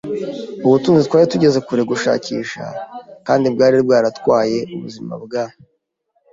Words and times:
ubutunzi 0.65 1.03
twari 1.07 1.25
tugeze 1.33 1.57
kure 1.65 1.81
gushakisha 1.91 2.63
kandi 3.27 3.45
bwari 3.53 3.75
bwaratwaye 3.85 4.59
ubuzima 4.75 5.13
bwa 5.23 5.43